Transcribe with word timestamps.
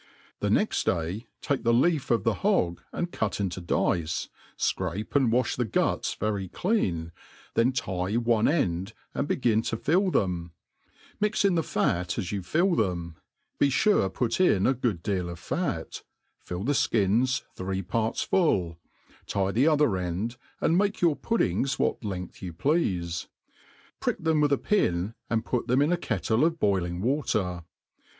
The 0.39 0.49
next 0.49 0.83
day, 0.87 1.27
take 1.41 1.61
the 1.61 1.71
leaf 1.75 2.09
of 2.09 2.23
the 2.23 2.33
hog 2.41 2.81
and 2.91 3.11
cut 3.11 3.39
into 3.39 3.61
dice, 3.61 4.29
fcrape 4.57 5.15
and 5.15 5.31
%a(b 5.31 5.55
the 5.57 5.63
guts 5.65 6.15
very 6.15 6.49
cleati, 6.49 7.11
then 7.53 7.71
tie 7.71 8.15
one 8.15 8.47
end, 8.47 8.93
and 9.13 9.27
begin 9.27 9.61
to 9.61 9.77
fill 9.77 10.09
them; 10.09 10.53
mix 11.19 11.45
in 11.45 11.53
the 11.53 11.61
fat 11.61 12.17
as 12.17 12.31
you 12.31 12.41
fill 12.41 12.73
them, 12.73 13.17
be 13.59 13.67
fure 13.69 14.09
put 14.11 14.39
in 14.41 14.65
a 14.65 14.73
good 14.73 15.03
ileal 15.03 15.29
of 15.29 15.37
fat, 15.37 16.01
fill 16.39 16.63
the 16.63 16.71
fkihs 16.73 17.43
three 17.55 17.83
parts 17.83 18.23
full, 18.23 18.79
tie 19.27 19.51
the 19.51 19.67
other 19.67 19.97
end, 19.97 20.35
and 20.59 20.79
lAike 20.79 21.01
your 21.01 21.15
puddings 21.15 21.77
what 21.77 22.03
length 22.03 22.41
you 22.41 22.51
pleafe; 22.51 23.27
prick 23.99 24.17
them 24.17 24.41
^th 24.41 24.51
a 24.51 24.57
pin, 24.57 25.13
and 25.29 25.45
put 25.45 25.67
them 25.67 25.79
in 25.79 25.91
a 25.91 25.95
kettle 25.97 26.43
of 26.43 26.57
boilin 26.59 27.01
g 27.01 27.03
water. 27.03 27.65